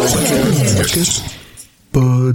Podcast. 0.00 1.22
Euh, 1.96 2.32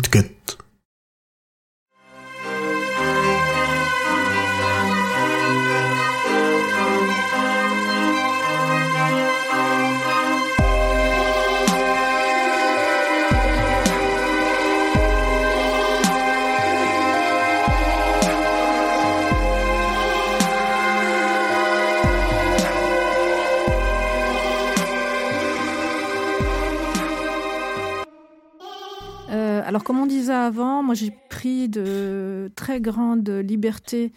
alors, 29.66 29.84
comme 29.84 30.00
on 30.00 30.06
disait 30.06 30.34
avant, 30.34 30.84
moi 30.84 30.96
j'ai 30.96 31.12
pris 31.30 31.68
de 31.70 32.52
très 32.56 32.80
grandes 32.82 33.28
libertés 33.30 34.12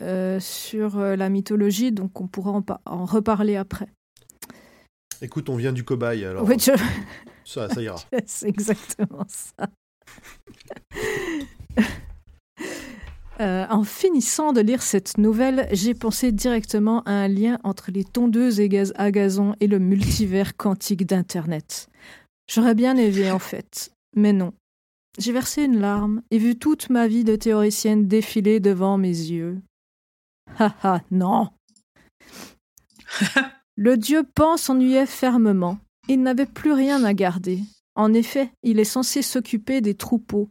euh, 0.00 0.40
sur 0.40 0.98
euh, 0.98 1.16
la 1.16 1.28
mythologie, 1.28 1.92
donc 1.92 2.20
on 2.20 2.26
pourra 2.26 2.50
en, 2.52 2.62
pa- 2.62 2.80
en 2.86 3.04
reparler 3.04 3.56
après. 3.56 3.86
Écoute, 5.22 5.48
on 5.48 5.56
vient 5.56 5.72
du 5.72 5.84
cobaye, 5.84 6.24
alors 6.24 6.46
Oui, 6.48 6.56
je- 6.58 6.72
ça, 7.44 7.68
ça 7.68 7.80
ira. 7.82 7.96
c'est 8.26 8.48
exactement 8.48 9.24
ça. 9.28 9.68
Euh, 13.40 13.66
en 13.68 13.82
finissant 13.82 14.52
de 14.52 14.60
lire 14.60 14.80
cette 14.80 15.18
nouvelle, 15.18 15.66
j'ai 15.72 15.92
pensé 15.92 16.30
directement 16.30 17.02
à 17.02 17.10
un 17.10 17.26
lien 17.26 17.58
entre 17.64 17.90
les 17.90 18.04
tondeuses 18.04 18.60
et 18.60 18.68
gaz- 18.68 18.92
à 18.94 19.10
gazon 19.10 19.56
et 19.58 19.66
le 19.66 19.80
multivers 19.80 20.56
quantique 20.56 21.04
d'Internet. 21.04 21.88
J'aurais 22.48 22.76
bien 22.76 22.96
aimé 22.96 23.32
en 23.32 23.40
fait, 23.40 23.90
mais 24.14 24.32
non. 24.32 24.52
J'ai 25.18 25.32
versé 25.32 25.62
une 25.62 25.80
larme 25.80 26.22
et 26.30 26.38
vu 26.38 26.56
toute 26.56 26.90
ma 26.90 27.06
vie 27.06 27.24
de 27.24 27.36
théoricienne 27.36 28.08
défiler 28.08 28.58
devant 28.58 28.98
mes 28.98 29.08
yeux. 29.08 29.62
Haha, 30.58 31.02
non. 31.10 31.48
Le 33.76 33.96
dieu 33.96 34.22
Pan 34.22 34.56
s'ennuyait 34.56 35.06
fermement. 35.06 35.78
Il 36.08 36.22
n'avait 36.22 36.46
plus 36.46 36.72
rien 36.72 37.04
à 37.04 37.14
garder. 37.14 37.60
En 37.94 38.12
effet, 38.12 38.50
il 38.62 38.80
est 38.80 38.84
censé 38.84 39.22
s'occuper 39.22 39.80
des 39.80 39.94
troupeaux, 39.94 40.50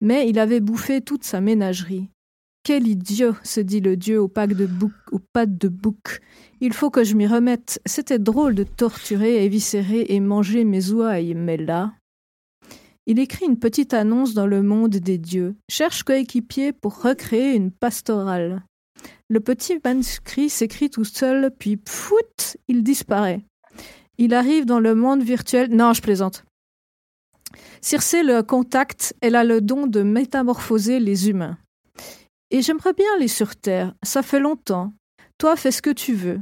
mais 0.00 0.28
il 0.28 0.38
avait 0.38 0.60
bouffé 0.60 1.00
toute 1.00 1.24
sa 1.24 1.40
ménagerie. 1.40 2.08
Quel 2.64 2.86
idiot, 2.86 3.34
se 3.42 3.60
dit 3.60 3.80
le 3.80 3.96
dieu 3.96 4.20
aux, 4.20 4.28
pattes 4.28 4.54
de 4.54 4.66
bouc, 4.66 4.92
aux 5.10 5.18
pattes 5.18 5.58
de 5.58 5.68
bouc. 5.68 6.20
Il 6.60 6.72
faut 6.72 6.90
que 6.90 7.02
je 7.02 7.14
m'y 7.14 7.26
remette. 7.26 7.80
C'était 7.86 8.20
drôle 8.20 8.54
de 8.54 8.62
torturer, 8.62 9.44
éviscérer 9.44 10.06
et 10.10 10.20
manger 10.20 10.64
mes 10.64 10.90
ouailles, 10.90 11.34
mais 11.34 11.56
là. 11.56 11.92
Il 13.06 13.18
écrit 13.18 13.46
une 13.46 13.58
petite 13.58 13.94
annonce 13.94 14.34
dans 14.34 14.46
le 14.46 14.62
monde 14.62 14.96
des 14.96 15.18
dieux. 15.18 15.56
Cherche 15.68 16.04
coéquipier 16.04 16.72
pour 16.72 17.02
recréer 17.02 17.54
une 17.54 17.72
pastorale. 17.72 18.64
Le 19.28 19.40
petit 19.40 19.78
manuscrit 19.84 20.48
s'écrit 20.48 20.90
tout 20.90 21.04
seul, 21.04 21.50
puis 21.58 21.76
pfout, 21.76 22.56
il 22.68 22.84
disparaît. 22.84 23.40
Il 24.18 24.34
arrive 24.34 24.66
dans 24.66 24.78
le 24.78 24.94
monde 24.94 25.22
virtuel. 25.22 25.74
Non, 25.74 25.92
je 25.92 26.02
plaisante. 26.02 26.44
Circé 27.80 28.22
le 28.22 28.42
contacte, 28.42 29.14
elle 29.20 29.34
a 29.34 29.42
le 29.42 29.60
don 29.60 29.88
de 29.88 30.02
métamorphoser 30.02 31.00
les 31.00 31.28
humains. 31.28 31.58
Et 32.50 32.62
j'aimerais 32.62 32.92
bien 32.92 33.06
aller 33.16 33.28
sur 33.28 33.56
Terre, 33.56 33.94
ça 34.04 34.22
fait 34.22 34.38
longtemps. 34.38 34.92
Toi, 35.38 35.56
fais 35.56 35.72
ce 35.72 35.82
que 35.82 35.90
tu 35.90 36.14
veux. 36.14 36.40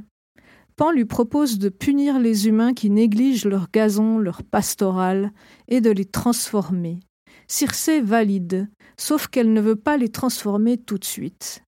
Lui 0.88 1.04
propose 1.04 1.58
de 1.58 1.68
punir 1.68 2.18
les 2.18 2.48
humains 2.48 2.72
qui 2.72 2.90
négligent 2.90 3.44
leur 3.44 3.70
gazon, 3.70 4.18
leur 4.18 4.42
pastoral, 4.42 5.30
et 5.68 5.80
de 5.80 5.90
les 5.90 6.06
transformer. 6.06 7.00
Circé 7.46 8.00
valide, 8.00 8.68
sauf 8.96 9.28
qu'elle 9.28 9.52
ne 9.52 9.60
veut 9.60 9.76
pas 9.76 9.98
les 9.98 10.08
transformer 10.08 10.78
tout 10.78 10.98
de 10.98 11.04
suite. 11.04 11.62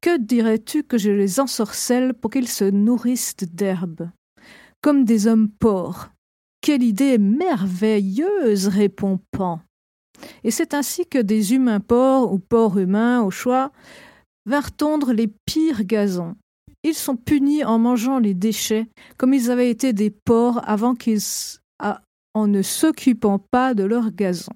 Que 0.00 0.18
dirais-tu 0.18 0.82
que 0.82 0.98
je 0.98 1.10
les 1.10 1.40
ensorcelle 1.40 2.12
pour 2.12 2.30
qu'ils 2.30 2.48
se 2.48 2.64
nourrissent 2.64 3.36
d'herbes? 3.36 4.10
Comme 4.82 5.04
des 5.04 5.26
hommes 5.26 5.48
porcs. 5.48 6.10
Quelle 6.60 6.82
idée 6.82 7.18
merveilleuse 7.18 8.66
répond 8.66 9.20
Pan. 9.30 9.60
Et 10.44 10.50
c'est 10.50 10.74
ainsi 10.74 11.06
que 11.06 11.18
des 11.18 11.54
humains 11.54 11.80
porcs 11.80 12.32
ou 12.32 12.38
porcs 12.38 12.78
humains, 12.78 13.22
au 13.22 13.30
choix, 13.30 13.72
vinrent 14.44 14.72
tondre 14.72 15.12
les 15.12 15.28
pires 15.46 15.84
gazons. 15.84 16.36
Ils 16.86 16.94
sont 16.94 17.16
punis 17.16 17.64
en 17.64 17.80
mangeant 17.80 18.20
les 18.20 18.32
déchets 18.32 18.86
comme 19.16 19.34
ils 19.34 19.50
avaient 19.50 19.70
été 19.70 19.92
des 19.92 20.10
porcs 20.10 20.60
avant 20.62 20.94
qu'ils 20.94 21.18
en 22.32 22.46
ne 22.46 22.62
s'occupant 22.62 23.40
pas 23.40 23.74
de 23.74 23.82
leur 23.82 24.12
gazon. 24.12 24.52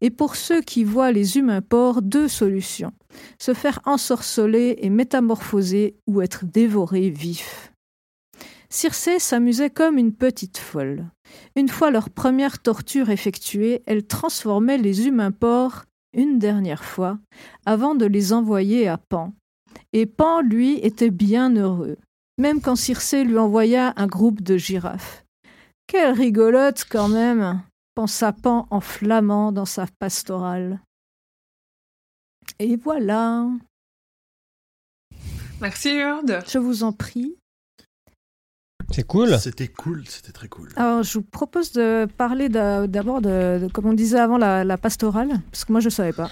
Et 0.00 0.10
pour 0.10 0.36
ceux 0.36 0.60
qui 0.60 0.84
voient 0.84 1.10
les 1.10 1.38
humains 1.38 1.60
porcs, 1.60 2.02
deux 2.02 2.28
solutions 2.28 2.92
se 3.40 3.52
faire 3.52 3.80
ensorceler 3.84 4.76
et 4.78 4.90
métamorphoser 4.90 5.96
ou 6.06 6.22
être 6.22 6.44
dévorés 6.44 7.10
vifs. 7.10 7.72
Circé 8.68 9.18
s'amusait 9.18 9.70
comme 9.70 9.98
une 9.98 10.14
petite 10.14 10.58
folle. 10.58 11.10
Une 11.56 11.68
fois 11.68 11.90
leur 11.90 12.10
première 12.10 12.62
torture 12.62 13.10
effectuée, 13.10 13.82
elle 13.86 14.06
transformait 14.06 14.78
les 14.78 15.08
humains 15.08 15.32
porcs 15.32 15.82
une 16.16 16.38
dernière 16.38 16.84
fois 16.84 17.18
avant 17.66 17.96
de 17.96 18.06
les 18.06 18.32
envoyer 18.32 18.86
à 18.86 18.98
Pan. 18.98 19.32
Et 19.92 20.06
Pan, 20.06 20.40
lui, 20.40 20.74
était 20.78 21.10
bien 21.10 21.54
heureux, 21.56 21.96
même 22.38 22.60
quand 22.60 22.76
Circé 22.76 23.24
lui 23.24 23.38
envoya 23.38 23.92
un 23.96 24.06
groupe 24.06 24.40
de 24.42 24.56
girafes. 24.56 25.24
Quelle 25.86 26.12
rigolote 26.14 26.84
quand 26.88 27.08
même 27.08 27.62
pensa 27.94 28.32
Pan 28.32 28.66
en 28.70 28.80
flamand 28.80 29.50
dans 29.52 29.64
sa 29.64 29.86
pastorale. 29.98 30.80
Et 32.58 32.76
voilà, 32.76 33.46
Merci, 35.60 35.90
Hurde. 35.90 36.40
je 36.48 36.58
vous 36.58 36.84
en 36.84 36.92
prie. 36.92 37.36
C'est 38.92 39.06
cool. 39.06 39.38
C'était 39.38 39.68
cool, 39.68 40.04
c'était 40.08 40.32
très 40.32 40.48
cool. 40.48 40.70
Alors, 40.76 41.02
je 41.02 41.18
vous 41.18 41.24
propose 41.24 41.70
de 41.72 42.06
parler 42.16 42.48
d'a- 42.48 42.86
d'abord 42.86 43.20
de, 43.20 43.58
de- 43.62 43.68
comme 43.72 43.86
on 43.86 43.92
disait 43.92 44.18
avant, 44.18 44.38
la, 44.38 44.64
la 44.64 44.78
pastorale, 44.78 45.40
parce 45.52 45.64
que 45.64 45.72
moi, 45.72 45.80
je 45.80 45.86
ne 45.86 45.90
savais 45.90 46.12
pas. 46.12 46.30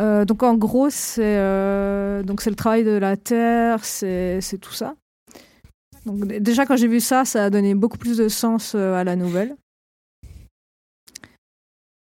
Euh, 0.00 0.24
donc, 0.24 0.42
en 0.42 0.54
gros, 0.54 0.90
c'est 0.90 1.36
euh, 1.36 2.22
c'est 2.38 2.50
le 2.50 2.56
travail 2.56 2.84
de 2.84 2.92
la 2.92 3.16
terre, 3.16 3.84
c'est 3.84 4.58
tout 4.60 4.72
ça. 4.72 4.96
Donc, 6.04 6.26
déjà, 6.26 6.66
quand 6.66 6.76
j'ai 6.76 6.88
vu 6.88 7.00
ça, 7.00 7.24
ça 7.24 7.44
a 7.44 7.50
donné 7.50 7.74
beaucoup 7.74 7.98
plus 7.98 8.16
de 8.18 8.28
sens 8.28 8.74
euh, 8.74 8.94
à 8.94 9.04
la 9.04 9.16
nouvelle. 9.16 9.56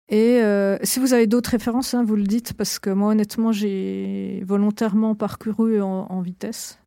Et 0.09 0.41
si 0.85 1.01
vous 1.01 1.15
avez 1.15 1.27
d'autres 1.27 1.51
références, 1.51 1.93
hein, 1.93 2.05
vous 2.05 2.15
le 2.15 2.23
dites, 2.23 2.53
parce 2.53 2.79
que 2.79 2.91
moi, 2.91 3.11
honnêtement, 3.11 3.51
j'ai 3.51 4.45
volontairement 4.47 5.17
parcouru 5.17 5.81
en 5.81 6.21
vitesse. 6.21 6.79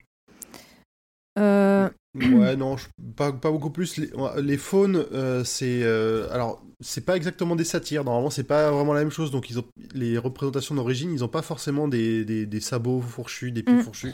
Ouais, 2.16 2.56
non, 2.56 2.76
je- 2.76 2.88
pas, 3.16 3.32
pas 3.32 3.52
beaucoup 3.52 3.70
plus. 3.70 3.98
Les, 3.98 4.10
les 4.42 4.58
faunes, 4.58 5.06
euh, 5.14 5.44
c'est. 5.44 5.84
euh, 5.84 6.28
alors, 6.32 6.64
c'est 6.80 7.06
pas 7.06 7.16
exactement 7.16 7.56
des 7.56 7.64
satires. 7.64 8.04
Normalement, 8.04 8.30
c'est 8.32 8.44
pas 8.44 8.72
vraiment 8.72 8.94
la 8.94 9.02
même 9.02 9.12
chose. 9.12 9.30
Donc, 9.32 9.50
ils 9.50 9.60
ont, 9.60 9.66
les 9.94 10.18
représentations 10.18 10.74
d'origine, 10.76 11.12
ils 11.12 11.24
ont 11.24 11.28
pas 11.30 11.42
forcément 11.44 11.88
des, 11.88 12.26
des, 12.26 12.46
des 12.46 12.60
sabots 12.60 13.02
fourchus, 13.02 13.52
des 13.52 13.64
pieds 13.64 13.76
Mm. 13.76 13.82
fourchus. 13.84 14.14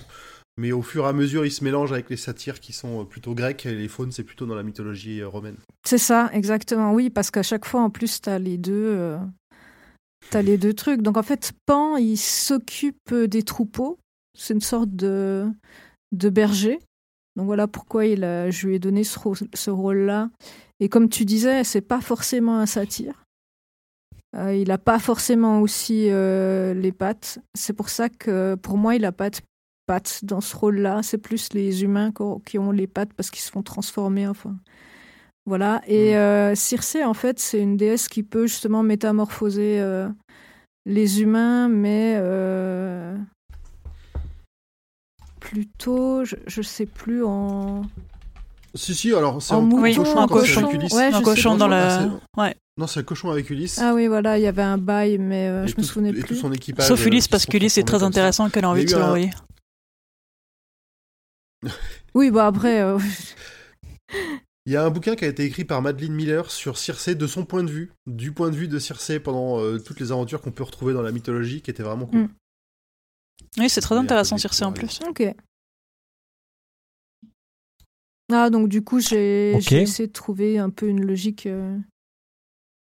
Mais 0.57 0.71
au 0.71 0.81
fur 0.81 1.05
et 1.05 1.07
à 1.09 1.13
mesure, 1.13 1.45
ils 1.45 1.51
se 1.51 1.63
mélangent 1.63 1.91
avec 1.91 2.09
les 2.09 2.17
satires 2.17 2.59
qui 2.59 2.73
sont 2.73 3.01
euh, 3.01 3.03
plutôt 3.05 3.33
grecs. 3.33 3.65
Et 3.65 3.73
les 3.75 3.87
faunes, 3.87 4.11
c'est 4.11 4.23
plutôt 4.23 4.45
dans 4.45 4.55
la 4.55 4.63
mythologie 4.63 5.21
euh, 5.21 5.27
romaine. 5.27 5.57
C'est 5.85 5.97
ça, 5.97 6.29
exactement. 6.33 6.93
Oui, 6.93 7.09
parce 7.09 7.31
qu'à 7.31 7.43
chaque 7.43 7.65
fois, 7.65 7.81
en 7.81 7.89
plus, 7.89 8.19
t'as 8.21 8.39
les 8.39 8.57
deux, 8.57 8.73
euh, 8.73 9.17
t'as 10.29 10.41
les 10.41 10.57
deux 10.57 10.73
trucs. 10.73 11.01
Donc 11.01 11.17
en 11.17 11.23
fait, 11.23 11.51
Pan, 11.65 11.97
il 11.97 12.17
s'occupe 12.17 13.13
des 13.13 13.43
troupeaux. 13.43 13.99
C'est 14.37 14.53
une 14.53 14.61
sorte 14.61 14.89
de 14.95 15.45
de 16.11 16.29
berger. 16.29 16.79
Donc 17.35 17.45
voilà 17.47 17.67
pourquoi 17.67 18.05
il 18.05 18.23
a, 18.23 18.49
je 18.49 18.67
lui 18.67 18.75
ai 18.75 18.79
donné 18.79 19.03
ce, 19.03 19.19
rôle- 19.19 19.47
ce 19.53 19.69
rôle-là. 19.69 20.29
Et 20.79 20.89
comme 20.89 21.09
tu 21.09 21.25
disais, 21.25 21.63
c'est 21.63 21.81
pas 21.81 22.01
forcément 22.01 22.59
un 22.59 22.65
satyre. 22.65 23.23
Euh, 24.35 24.53
il 24.53 24.69
a 24.71 24.77
pas 24.77 24.99
forcément 24.99 25.61
aussi 25.61 26.09
euh, 26.09 26.73
les 26.73 26.91
pattes. 26.91 27.39
C'est 27.53 27.73
pour 27.73 27.89
ça 27.89 28.09
que 28.09 28.55
pour 28.55 28.77
moi, 28.77 28.95
il 28.95 29.05
a 29.05 29.11
pas 29.13 29.29
de 29.29 29.37
pattes 29.85 30.19
dans 30.23 30.41
ce 30.41 30.55
rôle-là. 30.55 31.03
C'est 31.03 31.17
plus 31.17 31.53
les 31.53 31.83
humains 31.83 32.11
qui 32.45 32.57
ont- 32.59 32.71
les 32.71 32.87
pattes 32.87 33.13
parce 33.13 33.31
qu'ils 33.31 33.43
se 33.43 33.51
font 33.51 33.63
transformer. 33.63 34.27
Enfin, 34.27 34.55
voilà. 35.45 35.81
Et 35.87 36.17
euh, 36.17 36.55
Circé, 36.55 37.03
en 37.05 37.13
fait, 37.13 37.39
c'est 37.39 37.61
une 37.61 37.77
déesse 37.77 38.07
qui 38.09 38.23
peut 38.23 38.47
justement 38.47 38.83
métamorphoser 38.83 39.79
euh, 39.79 40.09
les 40.85 41.21
humains, 41.21 41.69
mais 41.69 42.15
euh, 42.17 43.17
plutôt, 45.49 46.25
je, 46.25 46.35
je 46.47 46.61
sais 46.61 46.85
plus 46.85 47.23
en. 47.23 47.83
Si, 48.73 48.93
si, 48.93 49.13
alors, 49.13 49.41
c'est 49.41 49.53
En 49.53 49.59
un 49.59 49.61
mouton, 49.61 49.81
Oui, 49.83 49.95
cochon 49.95 50.19
un 50.19 50.27
cochon. 50.27 50.65
avec 50.65 50.73
Ulysse. 50.75 50.93
Ouais, 50.93 51.11
je 51.11 51.15
un 51.15 51.21
cochon 51.21 51.55
dans 51.55 51.65
Ah, 51.71 52.07
la. 52.37 52.43
Ouais. 52.43 52.55
Non, 52.77 52.87
c'est 52.87 52.99
un 52.99 53.03
cochon 53.03 53.29
avec 53.31 53.49
Ulysse. 53.49 53.79
Ah 53.81 53.93
oui, 53.93 54.07
voilà, 54.07 54.37
il 54.37 54.41
y 54.41 54.47
avait 54.47 54.61
un 54.63 54.77
bail, 54.77 55.17
mais 55.17 55.47
euh, 55.47 55.65
je 55.65 55.71
me 55.71 55.75
tout- 55.77 55.83
souvenais 55.83 56.09
et 56.09 56.19
tout 56.19 56.27
plus. 56.27 56.35
son 56.35 56.51
équipage. 56.51 56.87
Sauf 56.87 57.01
euh, 57.01 57.07
Ulysse, 57.07 57.27
parce 57.29 57.43
se 57.43 57.47
qu'Ulysse 57.47 57.77
est 57.77 57.83
très 57.87 58.03
intéressant 58.03 58.49
qu'elle 58.49 58.65
a 58.65 58.69
envie 58.69 58.83
de 58.85 58.89
se 58.89 58.97
l'envoyer. 58.97 59.29
Oui, 62.13 62.31
bah 62.31 62.47
après. 62.47 62.81
euh, 62.81 62.97
Il 64.67 64.73
y 64.73 64.77
a 64.77 64.83
un 64.83 64.89
bouquin 64.89 65.15
qui 65.15 65.25
a 65.25 65.27
été 65.27 65.43
écrit 65.43 65.63
par 65.63 65.81
Madeleine 65.83 66.13
Miller 66.13 66.49
sur 66.49 66.77
Circé 66.79 67.13
de 67.13 67.27
son 67.27 67.45
point 67.45 67.63
de 67.63 67.69
vue, 67.69 67.91
du 68.07 68.31
point 68.31 68.49
de 68.49 68.55
vue 68.55 68.67
de 68.67 68.79
Circé 68.79 69.19
pendant 69.19 69.59
euh, 69.59 69.77
toutes 69.77 69.99
les 69.99 70.11
aventures 70.11 70.41
qu'on 70.41 70.51
peut 70.51 70.63
retrouver 70.63 70.93
dans 70.93 71.03
la 71.03 71.11
mythologie, 71.11 71.61
qui 71.61 71.69
était 71.69 71.83
vraiment 71.83 72.07
cool. 72.07 72.21
Mm. 72.21 72.29
Oui, 73.57 73.69
c'est 73.69 73.81
très 73.81 73.95
intéressant, 73.95 74.35
peu 74.35 74.41
Circe 74.41 74.61
en 74.61 74.71
plus. 74.73 74.99
Ok. 75.07 75.23
Ah, 78.31 78.49
donc 78.49 78.69
du 78.69 78.83
coup, 78.83 78.99
j'ai 78.99 79.53
essayé 79.83 80.07
de 80.07 80.13
trouver 80.13 80.57
un 80.57 80.69
peu 80.71 80.87
une 80.87 81.05
logique 81.05 81.45
euh, 81.45 81.77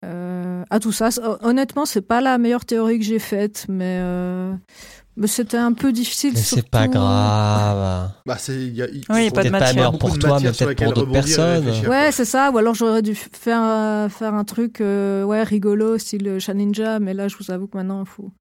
euh, 0.05 0.64
à 0.70 0.81
tout 0.81 0.93
ça. 0.93 1.08
Hon- 1.23 1.38
Honnêtement, 1.49 1.87
c'est 1.87 2.02
pas 2.02 2.20
la 2.20 2.38
meilleure 2.38 2.64
théorie 2.64 2.99
que 2.99 3.05
j'ai 3.05 3.19
faite, 3.19 3.67
mais, 3.69 3.99
euh, 4.00 4.55
mais 5.16 5.26
c'était 5.26 5.56
un 5.56 5.72
peu 5.72 5.93
difficile. 5.93 6.32
Mais 6.34 6.40
c'est 6.40 6.69
pas 6.69 6.82
surtout- 6.84 6.99
grave. 6.99 8.11
Bah, 8.26 8.37
c'est, 8.38 8.55
il 8.55 8.75
y 8.75 8.82
a, 8.82 8.87
il- 8.88 9.05
Oui, 9.11 9.16
il 9.20 9.25
y 9.25 9.28
a 9.28 9.31
pas 9.31 9.44
de 9.44 9.49
pas 9.50 9.72
meilleur 9.72 9.99
pour 9.99 10.12
de 10.12 10.19
toi, 10.19 10.40
matière 10.40 10.52
mais 10.61 10.66
peut-être 10.75 10.84
pour 10.84 10.93
d'autres 10.94 11.12
personnes. 11.12 11.69
Ouais, 11.88 12.11
c'est 12.12 12.25
ça. 12.25 12.50
Ou 12.50 12.58
alors 12.58 12.75
j'aurais 12.75 13.02
dû 13.02 13.14
faire, 13.14 13.61
euh, 13.62 14.08
faire 14.08 14.34
un 14.34 14.44
truc 14.44 14.81
euh, 14.81 15.22
ouais, 15.25 15.43
rigolo, 15.43 15.99
style 15.99 16.26
euh, 16.28 16.38
Shaninja, 16.40 16.99
mais 16.99 17.14
là, 17.14 17.28
je 17.28 17.37
vous 17.38 17.50
avoue 17.50 17.66
que 17.66 17.76
maintenant, 17.76 18.02
il 18.02 18.08
faut... 18.08 18.32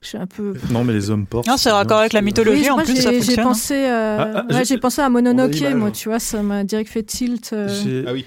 je 0.00 0.08
suis 0.08 0.18
un 0.18 0.26
peu. 0.26 0.54
Non, 0.70 0.84
mais 0.84 0.92
les 0.92 1.10
hommes 1.10 1.26
portent. 1.26 1.46
Non, 1.46 1.56
c'est 1.56 1.70
raccord 1.70 1.98
avec 1.98 2.12
la 2.12 2.22
mythologie. 2.22 2.62
Oui, 2.62 2.70
en 2.70 2.78
plus, 2.78 2.94
j'ai- 2.96 3.02
ça 3.02 3.10
j'ai 3.12 3.18
fonctionne. 3.20 3.44
pensé, 3.44 3.74
euh, 3.74 4.18
Ah, 4.34 4.44
ah, 4.50 4.54
ouais, 4.54 4.64
j'ai- 4.64 4.78
pensé 4.78 5.02
à 5.02 5.08
Mononoke, 5.10 5.60
moi, 5.74 5.90
tu 5.90 6.08
vois, 6.08 6.18
ça 6.18 6.42
m'a 6.42 6.64
direct 6.64 6.90
fait 6.90 7.02
tilt. 7.02 7.52
euh, 7.52 7.68
J'ai- 7.82 8.04
Ah 8.06 8.12
oui. 8.12 8.24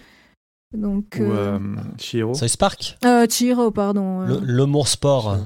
donc, 0.78 1.18
Ou 1.20 1.24
euh, 1.24 1.58
euh, 1.58 1.60
Chihiro. 1.98 2.34
South 2.34 2.58
Park 2.58 2.98
euh, 3.06 3.26
Chihiro, 3.30 3.72
pardon. 3.72 4.22
euh. 4.22 4.40
L'humour 4.44 4.88
sport. 4.88 5.38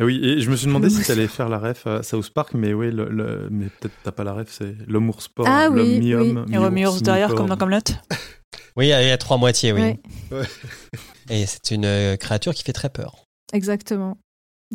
Ah 0.00 0.04
oui, 0.04 0.20
et 0.22 0.40
je 0.40 0.50
me 0.50 0.56
suis 0.56 0.66
demandé 0.66 0.90
si 0.90 0.96
mousse. 0.98 1.06
t'allais 1.06 1.28
faire 1.28 1.48
la 1.48 1.58
ref 1.58 1.86
à 1.86 2.02
South 2.02 2.30
Park, 2.30 2.54
mais 2.54 2.72
oui, 2.74 2.90
le, 2.90 3.08
le- 3.08 3.48
mais 3.50 3.66
peut-être 3.66 3.94
t'as 4.02 4.12
pas 4.12 4.24
la 4.24 4.32
ref, 4.32 4.48
c'est 4.50 4.74
l'homme 4.86 5.12
sport, 5.18 5.46
Ah 5.48 5.68
l'homme 5.68 5.88
oui, 5.88 5.98
mi-homme, 6.00 6.44
Il 6.48 6.54
y 6.54 6.58
aura 6.58 6.70
mi-ours, 6.70 6.94
Murs 6.94 7.02
derrière, 7.02 7.34
comme 7.34 7.48
dans 7.48 7.56
Camelot. 7.56 7.80
Oui, 8.76 8.86
il 8.86 8.90
y 8.90 8.92
a 8.92 9.18
trois 9.18 9.38
moitiés, 9.38 9.72
oui. 9.72 9.80
Ouais. 9.80 10.00
Ouais. 10.30 10.46
Et 11.30 11.46
c'est 11.46 11.72
une 11.72 11.84
euh, 11.84 12.16
créature 12.16 12.54
qui 12.54 12.62
fait 12.62 12.72
très 12.72 12.88
peur. 12.90 13.24
Exactement. 13.52 14.18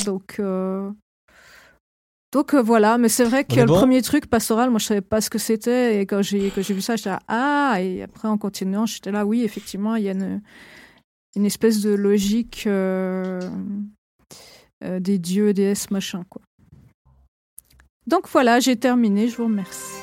Donc, 0.06 0.36
euh, 0.40 0.90
donc 2.34 2.54
euh, 2.54 2.62
voilà, 2.62 2.98
mais 2.98 3.10
c'est 3.10 3.24
vrai 3.24 3.44
que 3.46 3.56
le 3.56 3.66
bon 3.66 3.76
premier 3.76 4.02
truc 4.02 4.28
pastoral, 4.28 4.72
moi 4.72 4.80
je 4.80 4.86
savais 4.86 5.02
pas 5.02 5.22
ce 5.22 5.30
que 5.30 5.38
c'était 5.38 6.00
et 6.02 6.06
quand 6.06 6.22
j'ai 6.22 6.50
quand 6.52 6.62
j'ai 6.62 6.74
vu 6.74 6.82
ça, 6.82 6.96
j'étais 6.96 7.10
là, 7.12 7.20
ah 7.28 7.76
et 7.80 8.02
après 8.04 8.28
en 8.28 8.38
continuant, 8.38 8.86
j'étais 8.86 9.12
là 9.12 9.26
oui 9.26 9.44
effectivement 9.44 9.96
il 9.96 10.04
y 10.04 10.10
a 10.10 10.14
une 10.14 10.42
une 11.36 11.46
espèce 11.46 11.82
de 11.82 11.92
logique 11.92 12.64
euh, 12.68 13.40
des 15.00 15.18
dieux 15.18 15.54
déesses 15.54 15.92
machin 15.92 16.24
quoi. 16.30 16.42
Donc 18.06 18.28
voilà, 18.30 18.60
j'ai 18.60 18.76
terminé, 18.76 19.30
je 19.30 19.38
vous 19.38 19.46
remercie. 19.46 20.03